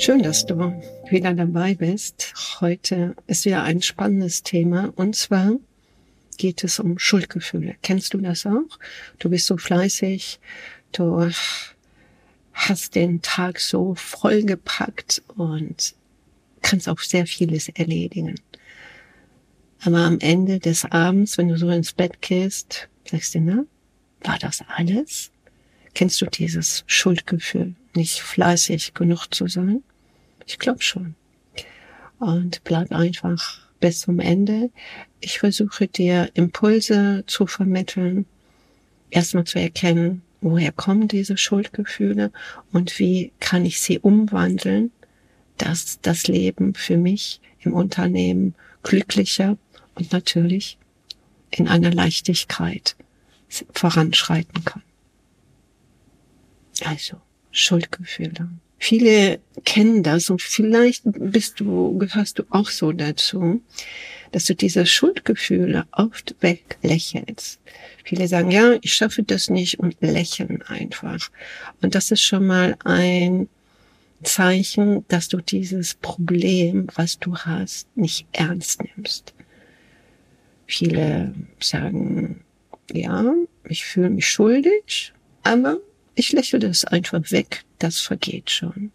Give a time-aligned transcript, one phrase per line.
[0.00, 2.32] Schön, dass du wieder dabei bist.
[2.62, 5.56] Heute ist wieder ein spannendes Thema und zwar
[6.38, 7.76] geht es um Schuldgefühle.
[7.82, 8.78] Kennst du das auch?
[9.18, 10.40] Du bist so fleißig,
[10.92, 11.30] du
[12.54, 15.94] hast den Tag so vollgepackt und
[16.62, 18.36] kannst auch sehr vieles erledigen.
[19.82, 23.66] Aber am Ende des Abends, wenn du so ins Bett gehst, sagst du, na,
[24.22, 25.30] war das alles?
[25.92, 29.82] Kennst du dieses Schuldgefühl, nicht fleißig genug zu sein?
[30.50, 31.14] Ich glaube schon.
[32.18, 34.70] Und bleib einfach bis zum Ende.
[35.20, 38.26] Ich versuche dir Impulse zu vermitteln,
[39.10, 42.32] erstmal zu erkennen, woher kommen diese Schuldgefühle
[42.72, 44.90] und wie kann ich sie umwandeln,
[45.56, 49.56] dass das Leben für mich im Unternehmen glücklicher
[49.94, 50.78] und natürlich
[51.52, 52.96] in einer Leichtigkeit
[53.72, 54.82] voranschreiten kann.
[56.84, 57.20] Also
[57.52, 58.48] Schuldgefühle.
[58.82, 63.62] Viele kennen das und vielleicht bist du, gehörst du auch so dazu,
[64.32, 67.60] dass du diese Schuldgefühle oft weglächelst.
[68.04, 71.30] Viele sagen, ja, ich schaffe das nicht und lächeln einfach.
[71.82, 73.50] Und das ist schon mal ein
[74.22, 79.34] Zeichen, dass du dieses Problem, was du hast, nicht ernst nimmst.
[80.66, 82.44] Viele sagen,
[82.90, 83.30] ja,
[83.68, 85.80] ich fühle mich schuldig, aber
[86.20, 88.92] ich lächle das einfach weg, das vergeht schon.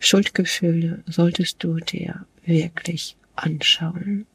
[0.00, 4.26] Schuldgefühle solltest du dir wirklich anschauen.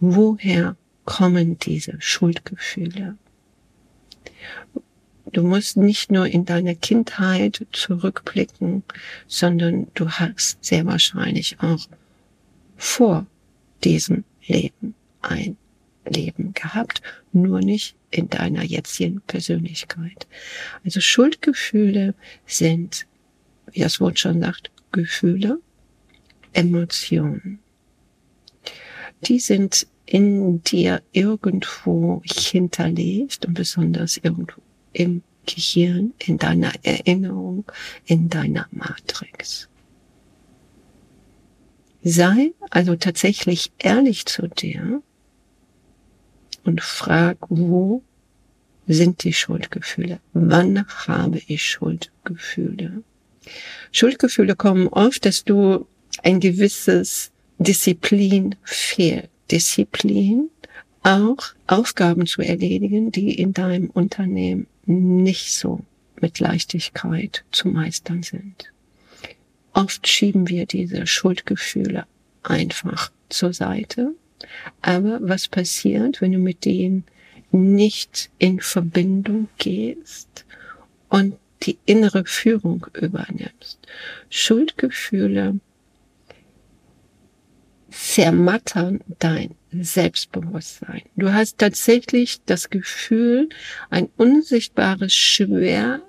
[0.00, 3.16] Woher kommen diese Schuldgefühle?
[5.32, 8.82] Du musst nicht nur in deine Kindheit zurückblicken,
[9.28, 11.86] sondern du hast sehr wahrscheinlich auch
[12.76, 13.24] vor
[13.84, 15.56] diesem Leben ein
[16.10, 17.00] Leben gehabt,
[17.32, 20.26] nur nicht in deiner jetzigen Persönlichkeit.
[20.84, 22.14] Also Schuldgefühle
[22.46, 23.06] sind,
[23.72, 25.60] wie das Wort schon sagt, Gefühle,
[26.52, 27.60] Emotionen.
[29.22, 34.60] Die sind in dir irgendwo hinterlegt und besonders irgendwo
[34.92, 37.64] im Gehirn, in deiner Erinnerung,
[38.06, 39.68] in deiner Matrix.
[42.02, 45.02] Sei also tatsächlich ehrlich zu dir
[46.64, 48.02] und frag, wo
[48.86, 50.20] sind die Schuldgefühle?
[50.32, 53.02] Wann habe ich Schuldgefühle?
[53.92, 55.86] Schuldgefühle kommen oft, dass du
[56.22, 59.30] ein gewisses Disziplin fehlt.
[59.50, 60.48] Disziplin,
[61.02, 65.80] auch Aufgaben zu erledigen, die in deinem Unternehmen nicht so
[66.20, 68.72] mit Leichtigkeit zu meistern sind.
[69.72, 72.06] Oft schieben wir diese Schuldgefühle
[72.42, 74.14] einfach zur Seite
[74.82, 77.04] aber was passiert, wenn du mit denen
[77.52, 80.44] nicht in Verbindung gehst
[81.08, 83.78] und die innere Führung übernimmst?
[84.28, 85.60] Schuldgefühle
[87.90, 91.02] zermattern dein Selbstbewusstsein.
[91.16, 93.48] Du hast tatsächlich das Gefühl,
[93.88, 96.02] ein unsichtbares Schwert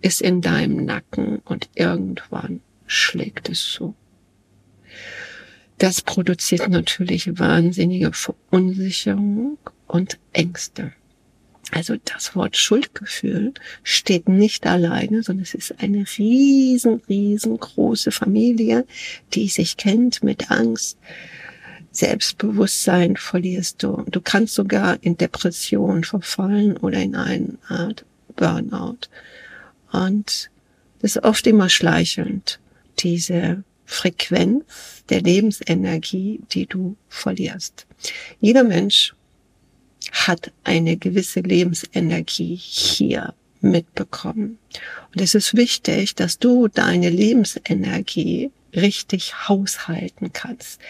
[0.00, 3.94] ist in deinem Nacken und irgendwann schlägt es zu.
[5.78, 10.92] Das produziert natürlich wahnsinnige Verunsicherung und Ängste.
[11.72, 13.52] Also das Wort Schuldgefühl
[13.82, 18.86] steht nicht alleine, sondern es ist eine riesen, riesengroße Familie,
[19.32, 20.98] die sich kennt mit Angst.
[21.90, 24.04] Selbstbewusstsein verlierst du.
[24.08, 28.04] Du kannst sogar in Depression verfallen oder in eine Art
[28.36, 29.08] Burnout.
[29.90, 30.50] Und
[31.00, 32.60] das ist oft immer schleichend,
[32.98, 34.64] diese Frequenz
[35.08, 37.86] der Lebensenergie, die du verlierst.
[38.40, 39.14] Jeder Mensch
[40.12, 44.58] hat eine gewisse Lebensenergie hier mitbekommen.
[45.12, 50.80] Und es ist wichtig, dass du deine Lebensenergie richtig haushalten kannst.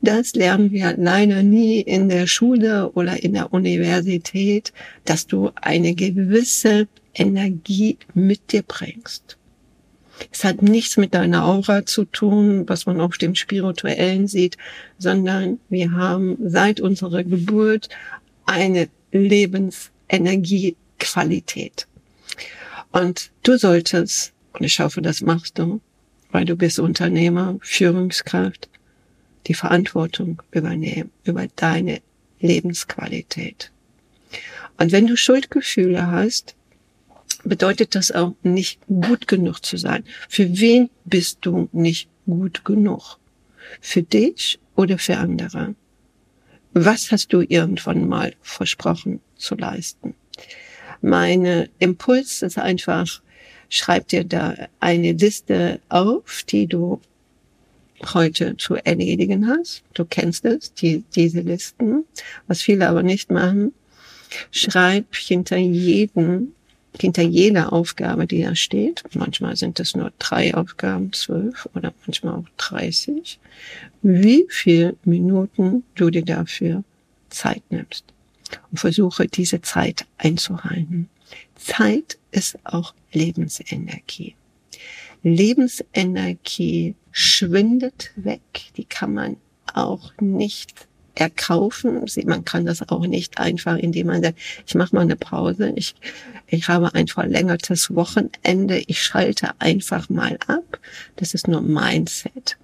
[0.00, 4.72] Das lernen wir leider nie in der Schule oder in der Universität,
[5.04, 9.36] dass du eine gewisse Energie mit dir bringst.
[10.30, 14.56] Es hat nichts mit deiner Aura zu tun, was man auf dem Spirituellen sieht,
[14.98, 17.88] sondern wir haben seit unserer Geburt
[18.46, 21.88] eine Lebensenergiequalität.
[22.92, 25.80] Und du solltest, und ich hoffe, das machst du,
[26.30, 28.68] weil du bist Unternehmer, Führungskraft,
[29.46, 32.00] die Verantwortung übernehmen über deine
[32.40, 33.72] Lebensqualität.
[34.78, 36.54] Und wenn du Schuldgefühle hast,
[37.44, 40.04] bedeutet das auch nicht gut genug zu sein.
[40.28, 43.18] Für wen bist du nicht gut genug?
[43.80, 45.74] Für dich oder für andere?
[46.72, 50.14] Was hast du irgendwann mal versprochen zu leisten?
[51.00, 53.20] Meine Impuls ist einfach,
[53.74, 57.00] Schreib dir da eine Liste auf, die du
[58.12, 59.82] heute zu erledigen hast.
[59.94, 62.04] Du kennst es, die, diese Listen.
[62.46, 63.72] Was viele aber nicht machen,
[64.50, 66.52] schreib hinter jedem,
[67.00, 72.34] hinter jeder Aufgabe, die da steht, manchmal sind es nur drei Aufgaben, zwölf oder manchmal
[72.34, 73.38] auch dreißig,
[74.02, 76.84] wie viel Minuten du dir dafür
[77.30, 78.04] Zeit nimmst.
[78.70, 81.08] Und versuche diese Zeit einzuhalten.
[81.54, 84.34] Zeit ist auch Lebensenergie.
[85.22, 88.42] Lebensenergie schwindet weg.
[88.76, 89.36] Die kann man
[89.72, 92.04] auch nicht erkaufen.
[92.24, 95.94] Man kann das auch nicht einfach, indem man sagt, ich mache mal eine Pause, ich,
[96.46, 100.78] ich habe ein verlängertes Wochenende, ich schalte einfach mal ab.
[101.16, 102.56] Das ist nur Mindset.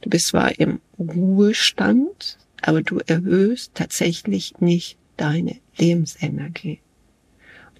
[0.00, 6.80] Du bist zwar im Ruhestand, aber du erhöhst tatsächlich nicht deine Lebensenergie.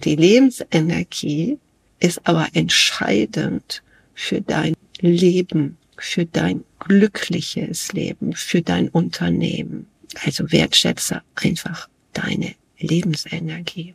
[0.05, 1.59] Die Lebensenergie
[2.01, 3.83] ist aber entscheidend
[4.15, 9.87] für dein Leben, für dein glückliches Leben, für dein Unternehmen.
[10.25, 13.95] Also wertschätze einfach deine Lebensenergie.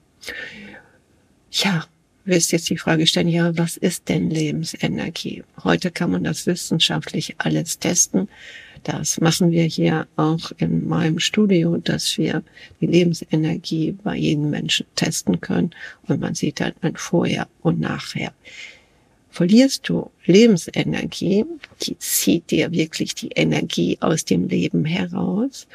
[1.51, 1.85] Ja,
[2.25, 5.43] wirst jetzt die Frage stellen, ja, was ist denn Lebensenergie?
[5.63, 8.27] Heute kann man das wissenschaftlich alles testen.
[8.83, 12.43] Das machen wir hier auch in meinem Studio, dass wir
[12.79, 15.71] die Lebensenergie bei jedem Menschen testen können
[16.07, 18.33] und man sieht halt ein Vorher und Nachher.
[19.37, 21.45] Verlierst du Lebensenergie,
[21.83, 25.67] die zieht dir wirklich die Energie aus dem Leben heraus,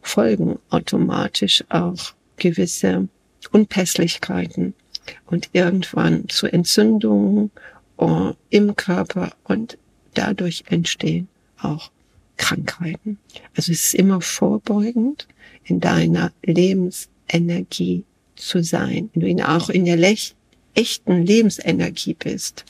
[0.00, 3.08] folgen automatisch auch gewisse
[3.50, 4.72] Unpässlichkeiten
[5.26, 7.50] und irgendwann zu Entzündungen
[7.98, 9.76] äh, im Körper und
[10.14, 11.28] dadurch entstehen
[11.60, 11.90] auch
[12.38, 13.18] Krankheiten.
[13.54, 15.28] Also es ist immer vorbeugend,
[15.64, 18.04] in deiner Lebensenergie
[18.36, 19.10] zu sein.
[19.12, 19.98] Wenn du auch in der
[20.74, 22.64] echten Lebensenergie bist,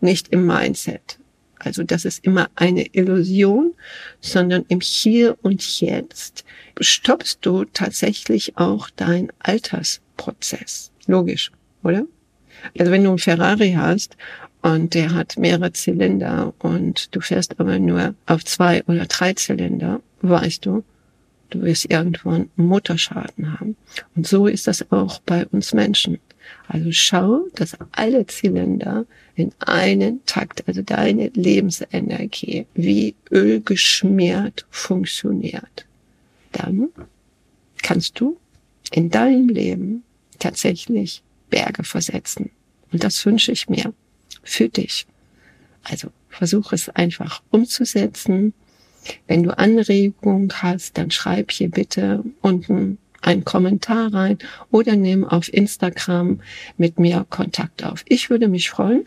[0.00, 1.18] nicht im Mindset.
[1.58, 3.74] Also das ist immer eine Illusion,
[4.20, 6.44] sondern im Hier und Jetzt
[6.80, 10.92] stoppst du tatsächlich auch dein Altersprozess.
[11.06, 11.50] Logisch,
[11.82, 12.04] oder?
[12.78, 14.16] Also wenn du einen Ferrari hast
[14.62, 20.00] und der hat mehrere Zylinder und du fährst aber nur auf zwei oder drei Zylinder,
[20.22, 20.84] weißt du,
[21.50, 23.76] du wirst irgendwann Mutterschaden haben.
[24.14, 26.18] Und so ist das auch bei uns Menschen.
[26.66, 35.86] Also schau, dass alle Zylinder in einen Takt, also deine Lebensenergie, wie Öl geschmiert funktioniert.
[36.52, 36.88] Dann
[37.82, 38.38] kannst du
[38.90, 40.02] in deinem Leben
[40.38, 42.50] tatsächlich Berge versetzen.
[42.92, 43.92] Und das wünsche ich mir
[44.42, 45.06] für dich.
[45.82, 48.54] Also versuch es einfach umzusetzen.
[49.26, 54.38] Wenn du Anregungen hast, dann schreib hier bitte unten einen Kommentar rein
[54.70, 56.40] oder nimm auf Instagram
[56.76, 58.04] mit mir Kontakt auf.
[58.06, 59.06] Ich würde mich freuen,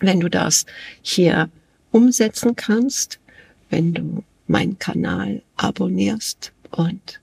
[0.00, 0.66] wenn du das
[1.00, 1.48] hier
[1.90, 3.18] umsetzen kannst,
[3.70, 7.20] wenn du meinen Kanal abonnierst und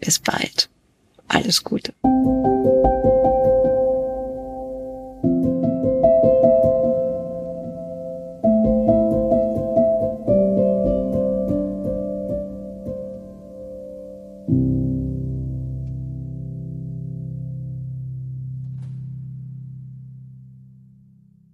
[0.00, 0.68] bis bald.
[1.28, 1.94] Alles Gute.